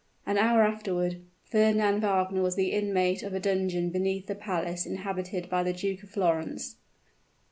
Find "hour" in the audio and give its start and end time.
0.39-0.63